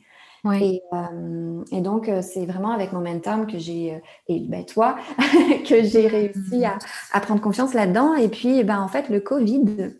[0.52, 4.96] Et, euh, et, donc, euh, c'est vraiment avec Momentum que j'ai, euh, et ben, toi,
[5.68, 6.78] que j'ai réussi à,
[7.12, 8.14] à, prendre confiance là-dedans.
[8.14, 9.94] Et puis, ben, en fait, le Covid,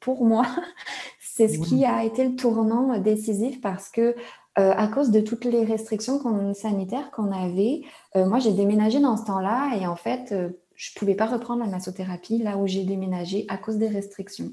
[0.00, 0.46] pour moi,
[1.20, 4.14] c'est ce qui a été le tournant décisif parce que
[4.54, 7.82] à cause de toutes les restrictions sanitaires qu'on avait,
[8.14, 10.34] moi, j'ai déménagé dans ce temps-là et en fait,
[10.76, 14.50] je ne pouvais pas reprendre la massothérapie là où j'ai déménagé à cause des restrictions.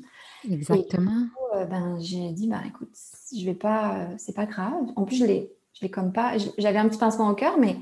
[0.49, 1.27] Exactement.
[1.55, 2.95] Euh, ben, j'ai dit, bah, écoute,
[3.35, 4.85] je vais pas, euh, c'est pas grave.
[4.95, 7.77] En plus, je l'ai, je l'ai comme pas, j'avais un petit pincement au cœur, mais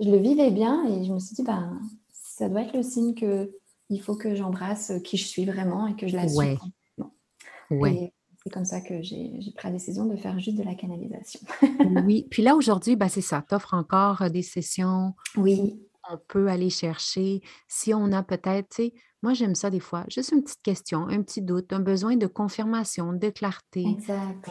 [0.00, 1.80] je le vivais bien et je me suis dit, ben,
[2.12, 3.50] ça doit être le signe que
[3.88, 6.56] il faut que j'embrasse qui je suis vraiment et que je l'assume.
[7.70, 7.78] Ouais.
[7.78, 8.12] ouais.
[8.42, 11.40] C'est comme ça que j'ai pris la décision de faire juste de la canalisation.
[12.04, 15.14] oui, puis là aujourd'hui, ben, c'est ça, tu offres encore euh, des sessions.
[15.36, 15.78] Oui.
[16.10, 17.40] On peut aller chercher.
[17.68, 20.04] Si on a peut-être, tu sais, moi, j'aime ça des fois.
[20.08, 23.84] Juste une petite question, un petit doute, un besoin de confirmation, de clarté.
[23.86, 24.50] Exact.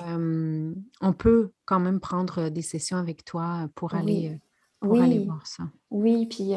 [1.01, 4.39] on peut quand même prendre des sessions avec toi pour, aller,
[4.79, 5.63] pour aller voir ça.
[5.89, 6.51] Oui, puis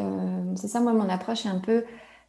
[0.56, 1.84] c'est ça, moi, mon approche est un peu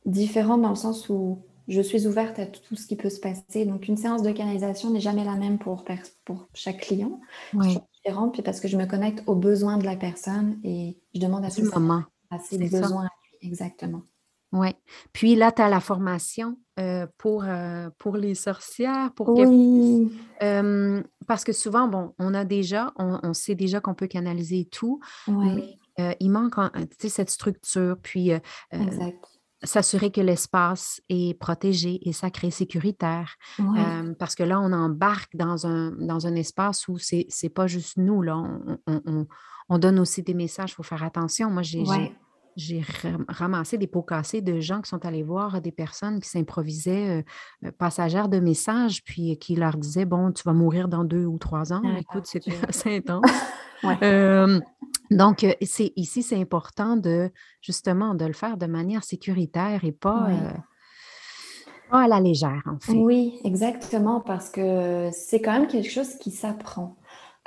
[0.05, 3.65] différente dans le sens où je suis ouverte à tout ce qui peut se passer.
[3.65, 5.83] Donc, une séance de canalisation n'est jamais la même pour,
[6.23, 7.19] pour chaque client.
[7.53, 7.65] Oui.
[7.65, 10.97] Je suis différente, puis parce que je me connecte aux besoins de la personne et
[11.13, 12.03] je demande à, ce moment.
[12.29, 13.09] à ses besoins.
[13.41, 14.01] Exactement.
[14.55, 14.69] Oui.
[15.11, 19.11] Puis là, tu as la formation euh, pour, euh, pour les sorcières.
[19.13, 20.11] Pour oui.
[21.27, 25.77] parce que souvent, bon, on a déjà, on, sait déjà qu'on peut canaliser tout, mais
[25.99, 26.55] euh, il manque
[26.99, 28.31] cette structure, puis
[29.63, 33.35] s'assurer que l'espace est protégé et sacré, sécuritaire.
[34.19, 37.97] parce que là, on embarque dans un, dans un espace où c'est n'est pas juste
[37.97, 38.41] nous, là.
[38.87, 39.27] On,
[39.67, 41.49] on, donne aussi des messages, il faut faire attention.
[41.49, 41.83] Moi, j'ai
[42.55, 42.83] j'ai
[43.27, 47.23] ramassé des pots cassés de gens qui sont allés voir des personnes qui s'improvisaient
[47.63, 51.37] euh, passagères de messages, puis qui leur disaient Bon, tu vas mourir dans deux ou
[51.37, 51.81] trois ans.
[51.97, 53.25] Écoute, c'était assez intense.
[55.11, 57.29] donc, c'est, ici, c'est important de
[57.61, 60.29] justement de le faire de manière sécuritaire et pas,
[61.89, 62.93] pas à la légère, en fait.
[62.93, 66.95] Oui, exactement, parce que c'est quand même quelque chose qui s'apprend.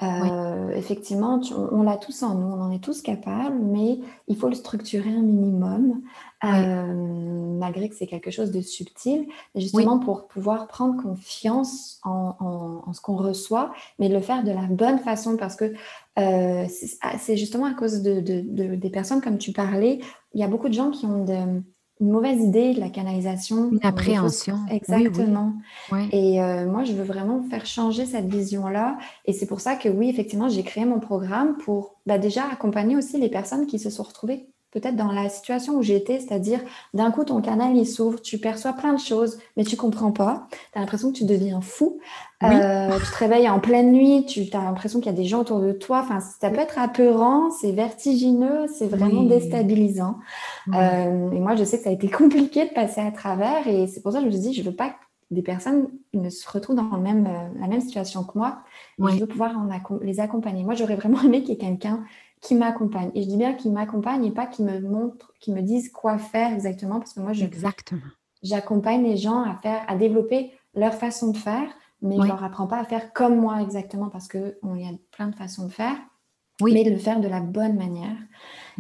[0.01, 1.41] Euh, effectivement,
[1.73, 5.11] on, l'a tous en nous, on en est tous capables, mais il faut le structurer
[5.11, 6.03] un minimum,
[6.45, 13.01] euh, malgré que c'est quelque chose de subtil, justement pour pouvoir prendre confiance en, ce
[13.01, 15.75] qu'on reçoit, mais le faire de la bonne façon, parce que
[16.19, 16.67] euh,
[17.03, 19.99] ah, c'est justement à cause de, des personnes comme tu parlais,
[20.33, 21.63] il y a beaucoup de gens qui ont de
[22.01, 23.71] une mauvaise idée de la canalisation.
[23.71, 24.59] Une appréhension.
[24.71, 25.55] Exactement.
[26.13, 28.99] Et euh, moi, je veux vraiment faire changer cette vision-là.
[29.25, 32.97] Et c'est pour ça que oui, effectivement, j'ai créé mon programme pour bah, déjà accompagner
[32.97, 34.49] aussi les personnes qui se sont retrouvées
[34.81, 36.61] peut-être dans la situation où j'étais, c'est-à-dire
[36.95, 40.47] d'un coup ton canal il s'ouvre, tu perçois plein de choses, mais tu comprends pas.
[40.73, 41.99] Tu as l'impression que tu deviens fou.
[42.45, 45.41] Euh, tu te réveilles en pleine nuit, tu as l'impression qu'il y a des gens
[45.41, 46.01] autour de toi.
[46.05, 50.19] Enfin, ça peut être apeurant, c'est vertigineux, c'est vraiment déstabilisant.
[50.73, 53.89] Euh, et moi, je sais que ça a été compliqué de passer à travers, et
[53.89, 54.95] c'est pour ça que je me suis dit, je veux pas que
[55.31, 58.61] des personnes ne se retrouvent dans le même, euh, la même situation que moi.
[58.99, 59.53] Et Je veux pouvoir
[60.01, 60.63] les accompagner.
[60.63, 62.05] Moi, j'aurais vraiment aimé qu'il y ait quelqu'un
[62.41, 63.11] qui m'accompagne.
[63.15, 66.19] Et je dis bien qui m'accompagne et pas qui me montre, qui me dise quoi
[66.19, 68.01] faire exactement, parce que moi, je, exactement.
[68.43, 71.69] j'accompagne les gens à faire, à développer leur façon de faire,
[72.03, 74.93] mais je leur apprends pas à faire comme moi exactement, parce que il y a
[75.11, 75.97] plein de façons de faire.
[76.61, 76.75] Oui.
[76.75, 78.17] mais de le faire de la bonne manière.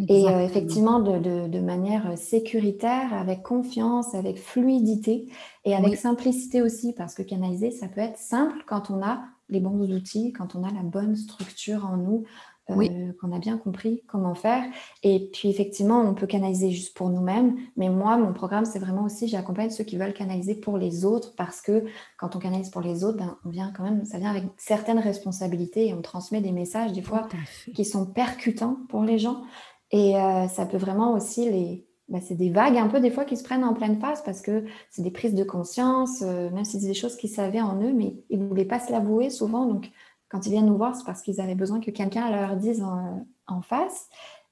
[0.08, 5.28] Et euh, effectivement, de, de, manière sécuritaire, avec confiance, avec fluidité
[5.64, 9.60] et avec simplicité aussi, parce que canaliser, ça peut être simple quand on a les
[9.60, 12.24] bons outils, quand on a la bonne structure en nous,
[12.70, 14.62] euh, qu'on a bien compris comment faire.
[15.02, 19.04] Et puis effectivement, on peut canaliser juste pour nous-mêmes, mais moi, mon programme, c'est vraiment
[19.04, 21.84] aussi, j'accompagne ceux qui veulent canaliser pour les autres, parce que
[22.18, 24.98] quand on canalise pour les autres, ben, on vient quand même, ça vient avec certaines
[24.98, 27.28] responsabilités et on transmet des messages des fois
[27.74, 29.42] qui sont percutants pour les gens.
[29.90, 33.24] Et euh, ça peut vraiment aussi les, ben, c'est des vagues un peu des fois
[33.24, 36.64] qui se prennent en pleine face parce que c'est des prises de conscience, euh, même
[36.64, 39.28] si c'est des choses qu'ils savaient en eux, mais ils ne voulaient pas se l'avouer
[39.28, 39.66] souvent.
[39.66, 39.90] Donc,
[40.28, 43.62] quand ils viennent nous voir, c'est parce qu'ils avaient besoin que quelqu'un leur dise en,
[43.62, 44.08] face.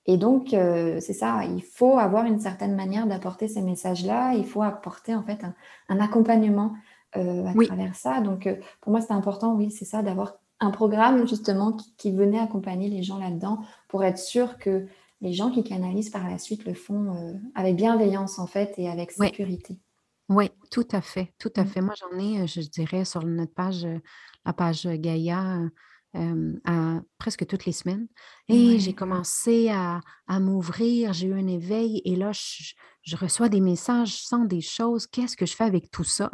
[0.06, 4.34] Et donc, euh, c'est ça, il faut avoir une certaine manière d'apporter ces messages-là.
[4.34, 5.44] Il faut apporter en fait
[5.88, 6.74] un, accompagnement
[7.16, 8.20] euh, à travers ça.
[8.20, 12.38] Donc, euh, pour moi, c'est important, oui, c'est ça, d'avoir un programme justement qui, venait
[12.38, 14.86] accompagner les gens là-dedans pour être sûr que
[15.20, 19.10] les gens qui canalisent par la suite le font avec bienveillance en fait et avec
[19.10, 19.78] sécurité.
[20.28, 21.66] Oui, tout à fait, tout à mmh.
[21.66, 21.80] fait.
[21.82, 23.86] Moi, j'en ai, je dirais, sur notre page,
[24.46, 25.60] la page Gaïa,
[26.14, 28.08] à presque toutes les semaines.
[28.48, 30.00] Et j'ai commencé à,
[30.40, 32.72] m'ouvrir, j'ai eu un éveil et là, je,
[33.14, 35.06] reçois des messages, je sens des choses.
[35.06, 36.28] Qu'est-ce que je fais avec tout ça?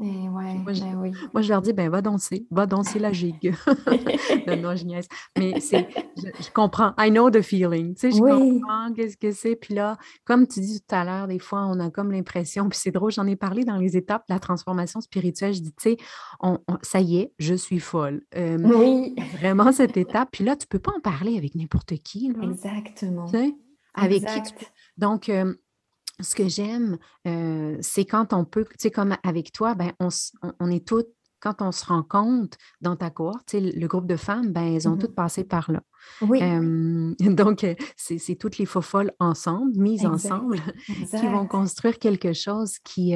[0.00, 1.12] Et eh ouais, moi, je, ben oui.
[1.32, 3.52] moi, je leur dis, ben va danser, va danser la gigue.
[4.46, 5.08] non, je niaise.
[5.36, 7.94] Mais c'est, je, comprends, I know the feeling.
[7.94, 9.56] Tu sais, je comprends qu'est-ce que c'est.
[9.56, 12.78] Puis là, comme tu dis tout à l'heure, des fois, on a comme l'impression, puis
[12.80, 15.54] c'est drôle, j'en ai parlé dans les étapes de la transformation spirituelle.
[15.54, 15.96] Je dis, tu sais,
[16.40, 18.22] on, ça y est, je suis folle.
[18.36, 19.16] oui.
[19.38, 20.28] Vraiment, cette étape.
[20.32, 22.32] Puis là, tu ne peux pas en parler avec n'importe qui.
[22.32, 22.44] Là.
[22.44, 23.26] Exactement.
[23.26, 23.54] Tu sais,
[23.94, 24.54] avec qui
[24.96, 25.28] Donc,
[26.20, 26.98] ce que j'aime,
[27.80, 30.08] c'est quand on peut, tu sais, comme avec toi, ben, on,
[30.60, 31.08] on, est toutes,
[31.40, 34.96] quand on se rend compte dans ta cohorte, le groupe de femmes, ben, elles ont
[34.96, 35.82] mmh toutes passé par là.
[36.20, 36.40] Oui.
[37.20, 43.14] donc, c'est toutes les faux folles ensemble, mises ensemble, qui vont construire quelque chose qui,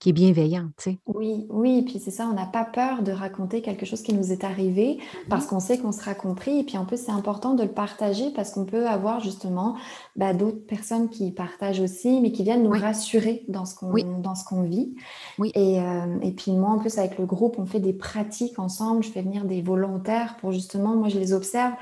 [0.00, 0.98] qui est bienveillant, tu sais.
[1.06, 4.14] Oui, oui, et puis c'est ça, on n'a pas peur de raconter quelque chose qui
[4.14, 6.60] nous est arrivé parce qu'on sait qu'on sera compris.
[6.60, 9.76] Et puis en plus, c'est important de le partager parce qu'on peut avoir justement
[10.16, 14.34] bah, d'autres personnes qui partagent aussi, mais qui viennent nous rassurer dans ce qu'on dans
[14.34, 14.94] ce qu'on vit.
[15.38, 15.52] Oui.
[15.54, 19.02] Et, euh, et puis moi, en plus, avec le groupe, on fait des pratiques ensemble.
[19.02, 21.74] Je fais venir des volontaires pour justement, moi, je les observe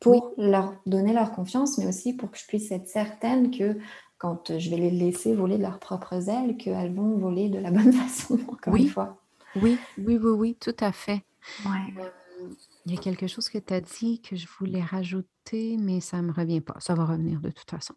[0.00, 3.76] pour leur donner leur confiance, mais aussi pour que je puisse être certaine que
[4.18, 7.70] quand je vais les laisser voler de leurs propres ailes, qu'elles vont voler de la
[7.70, 8.82] bonne façon, encore oui.
[8.82, 9.16] une fois.
[9.56, 11.24] Oui, oui, oui, oui, tout à fait.
[11.66, 12.50] Euh,
[12.86, 16.20] il y a quelque chose que tu as dit que je voulais rajouter, mais ça
[16.20, 16.76] ne me revient pas.
[16.78, 17.94] Ça va revenir de toute façon.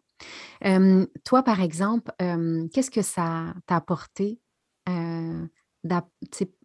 [0.64, 4.40] Euh, toi, par exemple, euh, qu'est-ce que ça t'a apporté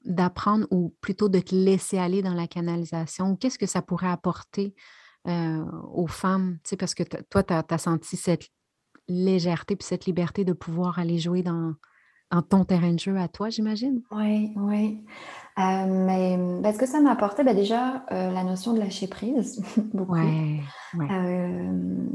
[0.05, 3.35] d'apprendre ou plutôt de te laisser aller dans la canalisation?
[3.35, 4.75] Qu'est-ce que ça pourrait apporter
[5.25, 6.59] aux femmes?
[6.79, 8.49] Parce que toi, tu as, senti cette
[9.07, 11.73] légèreté puis cette liberté de pouvoir aller jouer dans,
[12.49, 14.01] ton terrain de jeu à toi, j'imagine?
[14.11, 15.03] Oui, oui.
[15.59, 19.63] Euh, mais parce que ça m'a apporté bah, déjà euh, la notion de lâcher prise,
[19.93, 20.13] beaucoup.
[20.13, 20.59] Ouais,
[20.99, 22.05] euh,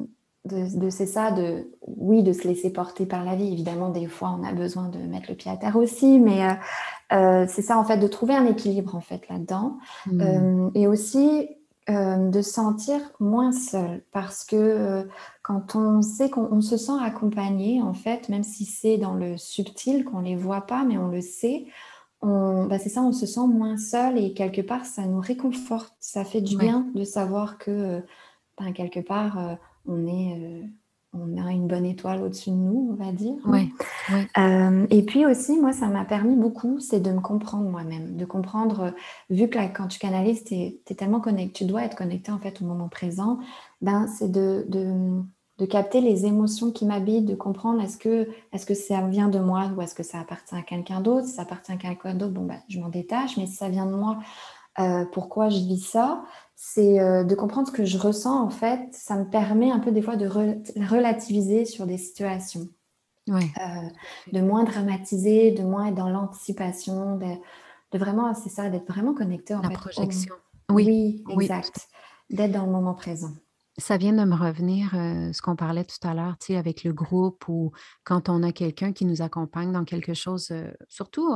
[0.45, 3.53] de, c'est ça, de oui, de se laisser porter par la vie.
[3.53, 6.41] Évidemment, des fois, on a besoin de mettre le pied à terre aussi, mais
[7.11, 9.79] c'est ça en fait, de trouver un équilibre en fait là-dedans.
[10.07, 10.71] Mmh.
[10.75, 11.49] et aussi
[11.91, 15.05] euh, de sentir moins seul parce que euh,
[15.43, 20.05] quand on sait qu'on se sent accompagné, en fait, même si c'est dans le subtil,
[20.05, 21.67] qu'on ne les voit pas, mais on le sait,
[22.21, 25.95] on, bah, c'est ça, on se sent moins seul et quelque part, ça nous réconforte.
[25.99, 28.01] Ça fait du bien de savoir que,
[28.59, 30.71] ben, quelque part, on est
[31.15, 33.37] on a une bonne étoile au-dessus de nous, on va dire.
[33.45, 33.73] Oui.
[34.39, 38.25] Euh, et puis aussi, moi, ça m'a permis beaucoup, c'est de me comprendre moi-même, de
[38.25, 38.91] comprendre, euh,
[39.29, 42.39] vu que là, quand tu canalises, tu es, tellement connecté, tu dois être connecté en
[42.39, 43.39] fait au moment présent,
[43.83, 45.23] ben, c'est de, de,
[45.71, 49.71] capter les émotions qui m'habitent, de comprendre est-ce que, est que ça vient de moi
[49.77, 51.29] ou est-ce que ça appartient à quelqu'un d'autre.
[51.29, 53.87] Si ça appartient à quelqu'un d'autre, bon, ben, je m'en détache, mais si ça vient
[53.87, 54.19] de moi,
[54.79, 56.25] euh, pourquoi je vis ça?
[56.55, 58.89] C'est euh, de comprendre ce que je ressens en fait.
[58.93, 62.69] Ça me permet un peu des fois de relativiser sur des situations.
[63.31, 63.41] Euh,
[64.33, 69.55] de moins dramatiser, de moins être dans l'anticipation, de, vraiment, c'est ça, d'être vraiment connecté
[69.55, 70.35] en La projection.
[70.71, 71.89] Oui, exact.
[72.31, 73.31] D'être dans le moment présent.
[73.79, 76.85] Ça vient de me revenir, euh, ce qu'on parlait tout à l'heure, tu sais, avec
[76.85, 77.73] le groupe ou
[78.05, 80.53] quand on a quelqu'un qui nous accompagne dans quelque chose,
[80.89, 81.35] surtout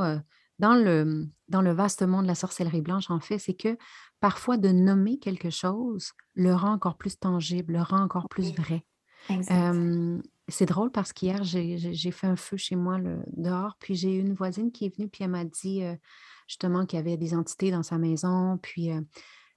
[0.58, 3.76] dans le, dans le vaste monde de la sorcellerie blanche, en fait, c'est que
[4.20, 8.86] parfois de nommer quelque chose le rend encore plus tangible, le rend encore plus vrai.
[10.48, 14.34] c'est drôle parce qu'hier, j'ai fait un feu chez moi le, dehors, puis j'ai une
[14.34, 15.82] voisine qui est venue, puis elle m'a dit
[16.46, 18.90] justement qu'il y avait des entités dans sa maison, puis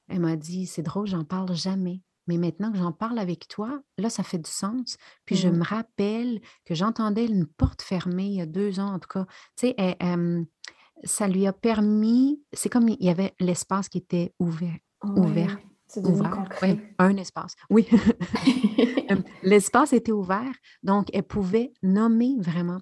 [0.09, 2.01] elle m'a dit, c'est drôle, j'en parle jamais.
[2.27, 4.97] Mais maintenant que j'en parle avec toi, là, ça fait du sens.
[5.25, 8.99] Puis je me rappelle que j'entendais une porte fermée il y a deux ans, en
[8.99, 9.25] tout cas.
[9.57, 10.45] Tu sais, elle,
[11.03, 14.77] ça lui a permis, c'est comme il y avait l'espace qui était ouvert.
[15.03, 15.57] ouvert.
[15.87, 16.45] C'est ouvert.
[16.99, 17.55] un espace.
[17.69, 17.87] Oui.
[19.43, 22.79] l'espace était ouvert, donc elle pouvait nommer vraiment.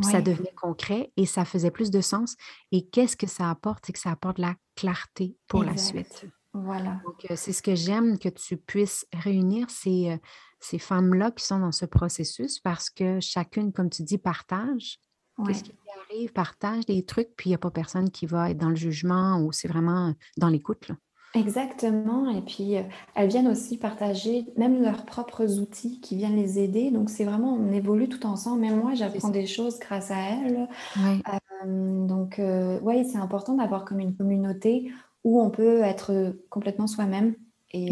[0.00, 2.34] Ça devenait concret et ça faisait plus de sens.
[2.72, 3.84] Et qu'est-ce que ça apporte?
[3.86, 6.26] C'est que ça apporte la clarté pour la suite.
[6.54, 7.00] Voilà.
[7.04, 10.16] Donc, euh, c'est ce que j'aime que tu puisses réunir ces, euh,
[10.60, 14.98] ces femmes-là qui sont dans ce processus parce que chacune, comme tu dis, partage.
[15.46, 15.72] Qu'est-ce qui
[16.12, 18.76] arrive, partage des trucs, puis il n'y a pas personne qui va être dans le
[18.76, 20.90] jugement ou c'est vraiment dans l'écoute.
[21.34, 22.28] Exactement.
[22.30, 22.82] Et puis, euh,
[23.14, 26.90] elles viennent aussi partager même leurs propres outils qui viennent les aider.
[26.90, 28.60] Donc, c'est vraiment, on évolue tout ensemble.
[28.60, 30.68] Même moi, j'apprends des choses grâce à elles.
[30.98, 34.92] Euh, donc, euh, oui, c'est important d'avoir comme une communauté
[35.24, 37.34] où on peut être complètement soi-même
[37.70, 37.88] et,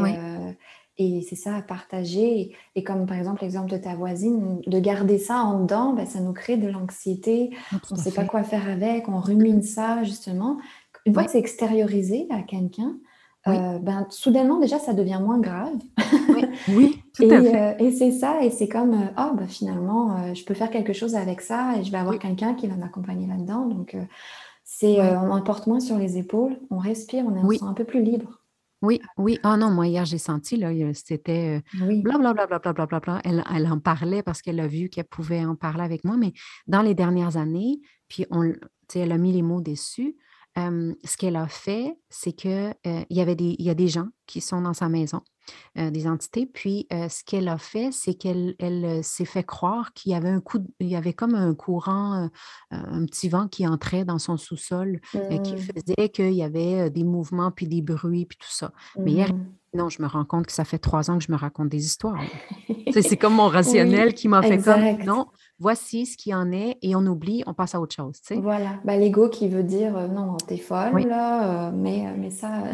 [1.01, 2.53] et c'est ça, à partager.
[2.77, 6.21] Et, comme par exemple l'exemple de ta voisine, de garder ça en dedans, ben, ça
[6.21, 7.51] nous crée de l'anxiété.
[7.91, 10.59] on ne sait pas quoi faire avec, on rumine ça justement.
[11.07, 12.97] Une fois que c'est extériorisé à quelqu'un,
[13.49, 15.73] euh, ben, soudainement déjà ça devient moins grave.
[16.69, 17.57] Oui, tout et, à fait.
[17.57, 20.93] Euh, et c'est ça, et c'est comme, euh, oh, ben, finalement, je peux faire quelque
[20.93, 23.65] chose avec ça et je vais avoir quelqu'un qui va m'accompagner là-dedans.
[23.65, 23.97] Donc,
[24.63, 28.03] c'est, on en porte moins sur les épaules, on respire, on est un peu plus
[28.03, 28.40] libre.
[28.83, 29.39] Oui, oui.
[29.43, 34.61] Ah non, moi, hier, j'ai senti, là, c'était blablabla, Elle, elle en parlait parce qu'elle
[34.61, 36.33] a vu qu'elle pouvait en parler avec moi, mais
[36.67, 38.53] dans les dernières années, puis on,
[38.95, 40.17] elle a mis les mots dessus.
[40.57, 42.75] ce qu'elle a fait, c'est qu'il
[43.11, 45.21] y avait des, il y a des gens qui sont dans sa maison,
[45.77, 46.47] des entités.
[46.47, 50.41] Puis ce qu'elle a fait, c'est qu'elle elle, s'est fait croire qu'il y avait un
[50.41, 52.29] coup, il y avait comme un courant,
[52.71, 55.59] un petit vent qui entrait dans son sous-sol, qui mmh.
[55.59, 58.73] faisait qu'il y avait des mouvements puis des bruits puis tout ça.
[58.99, 59.47] Mais hier, mmh.
[59.75, 61.85] non, je me rends compte que ça fait trois ans que je me raconte des
[61.85, 62.21] histoires.
[62.93, 65.27] c'est comme mon rationnel qui m'a fait comme non,
[65.59, 68.21] voici ce qu'il y en est et on oublie, on passe à autre chose.
[68.31, 72.65] Voilà, bah, l'ego qui veut dire non, t'es folle, là, mais, mais ça.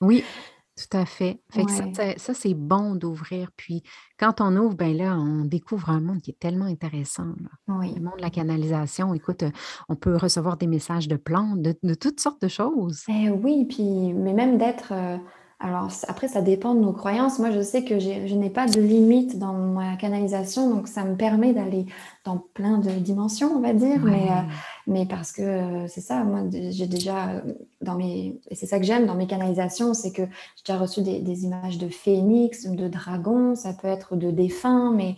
[0.00, 0.24] oui,
[0.80, 1.40] tout à fait.
[2.16, 3.50] ça, c'est bon d'ouvrir.
[3.56, 3.82] Puis
[4.18, 7.26] quand on ouvre, ben là, on découvre un monde qui est tellement intéressant.
[7.68, 9.44] Le monde de la canalisation, écoute,
[9.88, 13.04] on peut recevoir des messages de plantes, de, toutes sortes de choses.
[13.08, 15.18] Eh oui, puis mais même d'être euh,
[15.62, 17.38] alors après, ça dépend de nos croyances.
[17.38, 21.16] Moi, je sais que je n'ai pas de limite dans ma canalisation, donc ça me
[21.16, 21.84] permet d'aller
[22.24, 24.00] dans plein de dimensions, on va dire.
[24.02, 24.42] Mais, euh,
[24.86, 27.40] mais parce que euh, c'est ça, moi, j'ai déjà euh,
[27.82, 28.40] dans mes...
[28.48, 31.44] Et c'est ça que j'aime dans mes canalisations, c'est que j'ai déjà reçu des, des,
[31.44, 35.16] images de phénix, de dragons, ça peut être de défunts, mais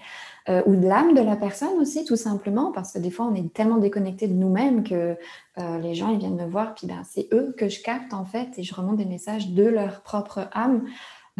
[0.48, 3.34] euh, ou de l'âme de la personne aussi, tout simplement, parce que des fois, on
[3.34, 5.16] est tellement déconnecté de nous-mêmes que
[5.58, 8.24] euh, les gens, ils viennent me voir, puis ben, c'est eux que je capte, en
[8.24, 10.84] fait, et je remonte des messages de leur propre âme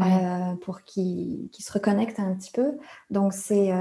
[0.01, 2.79] euh, pour qu'ils se reconnectent un petit peu.
[3.11, 3.73] Donc, c'est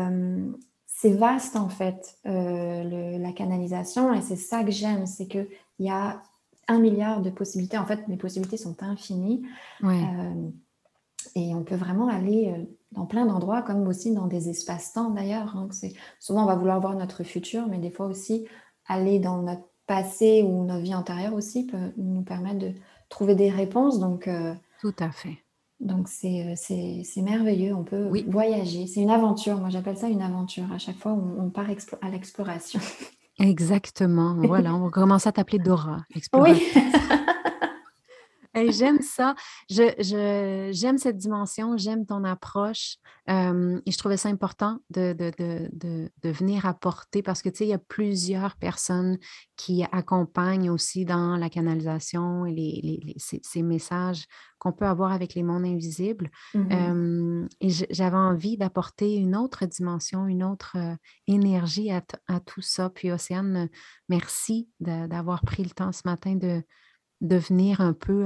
[0.88, 5.48] c'est vaste, en fait, la canalisation, et c'est ça que j'aime, c'est qu'il
[5.80, 6.22] y a
[6.68, 7.78] un milliard de possibilités.
[7.78, 9.44] En fait, les possibilités sont infinies.
[11.36, 12.56] et on peut vraiment aller
[12.92, 15.56] dans plein d'endroits, comme aussi dans des espaces-temps d'ailleurs.
[15.56, 15.70] Hein,
[16.20, 18.46] souvent, on va vouloir voir notre futur, mais des fois aussi,
[18.88, 22.74] aller dans notre passé ou notre vie antérieure aussi peut nous permettre de
[23.10, 24.00] trouver des réponses.
[24.00, 25.38] Donc, euh, Tout à fait.
[25.80, 27.74] Donc, c'est, c'est, merveilleux.
[27.74, 28.86] On peut voyager.
[28.86, 29.58] C'est une aventure.
[29.58, 30.72] Moi, j'appelle ça une aventure.
[30.72, 31.66] À chaque fois, on, part
[32.02, 32.80] à l'exploration.
[33.40, 34.36] Exactement.
[34.44, 36.06] Voilà, on va commencer à t'appeler Dora.
[36.34, 36.62] Oui.
[38.56, 39.36] J'aime ça.
[39.70, 42.98] Je, j'aime cette dimension, j'aime ton approche.
[43.28, 47.74] et je trouvais ça important de, de, venir apporter parce que, tu sais, il y
[47.74, 49.18] a plusieurs personnes
[49.56, 54.26] qui accompagnent aussi dans la canalisation et les, ces, messages
[54.58, 56.30] qu'on peut avoir avec les mondes invisibles.
[56.54, 60.78] Mmh et j'avais envie d'apporter une autre dimension, une autre
[61.28, 62.90] énergie à, à, tout ça.
[62.90, 63.70] Puis, Océane,
[64.10, 66.64] merci d'avoir pris le temps ce matin de
[67.22, 68.26] de venir un peu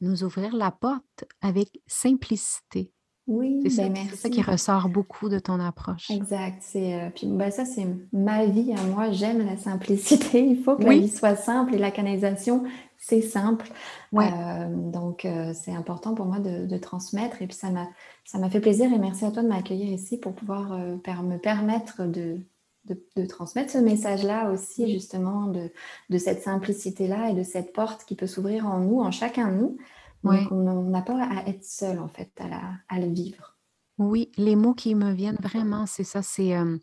[0.00, 2.92] nous ouvrir la porte avec simplicité.
[3.28, 6.10] Oui, c'est ça, ben, ça, qui ressort beaucoup de ton approche.
[6.10, 6.58] Exact.
[6.60, 9.12] C'est, euh, puis ben, ça, c'est ma vie à moi.
[9.12, 10.44] J'aime la simplicité.
[10.50, 12.64] Il faut que la vie soit simple et la canalisation,
[12.98, 13.70] c'est simple.
[14.12, 17.40] Euh, donc, euh, c'est important pour moi de, transmettre.
[17.42, 17.86] Et puis, ça m'a,
[18.24, 22.04] ça m'a fait plaisir et merci à toi de m'accueillir ici pour pouvoir me permettre
[22.06, 22.40] de,
[22.84, 28.26] de, transmettre ce message-là aussi, justement, de, cette simplicité-là et de cette porte qui peut
[28.26, 29.76] s'ouvrir en nous, en chacun de nous.
[30.24, 33.56] Donc, on n'a pas à être seul, en fait, à, la, à, le vivre.
[33.98, 36.78] Oui, les mots qui me viennent vraiment, c'est ça, c'est euh,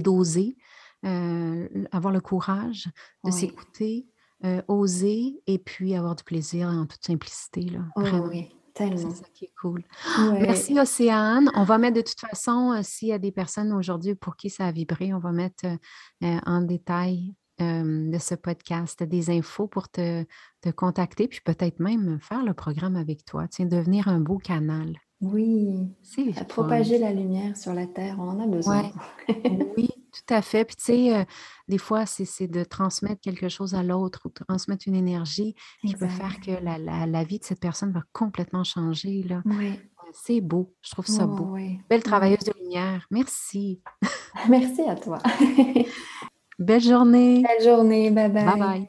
[0.00, 0.56] d'oser,
[1.04, 2.88] euh, avoir le courage
[3.24, 4.06] de s'écouter,
[4.44, 7.62] euh, oser et puis avoir du plaisir en toute simplicité.
[7.62, 8.50] Là, oh, oui.
[8.76, 9.82] C'est ça qui est cool.
[10.18, 11.50] Merci Océane.
[11.54, 14.50] On va mettre de toute façon, euh, s'il y a des personnes aujourd'hui pour qui
[14.50, 15.76] ça a vibré, on va mettre euh,
[16.24, 20.24] euh, en détail de ce podcast des infos pour te,
[20.74, 24.96] contacter, puis peut-être même faire le programme avec toi, tiens, devenir un beau canal.
[25.20, 28.90] Oui, c'est propager la lumière sur la Terre, on en a besoin.
[29.76, 30.64] oui, tout à fait.
[30.64, 31.24] Puis, tu sais, euh,
[31.68, 36.08] des fois, c'est de transmettre quelque chose à l'autre ou transmettre une énergie qui peut
[36.08, 39.22] faire que la, vie de cette personne va complètement changer.
[39.22, 39.42] Là.
[39.44, 39.78] Oui.
[40.12, 40.74] C'est beau.
[40.82, 41.56] Je trouve ça beau.
[41.88, 43.06] Belle travailleuse de lumière.
[43.10, 43.80] Merci.
[44.48, 45.18] Merci à toi.
[46.58, 47.42] Belle journée.
[47.42, 48.10] Belle journée.
[48.10, 48.44] Bye bye.
[48.44, 48.88] Bye bye.